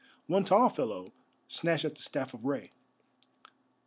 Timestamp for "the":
1.93-2.01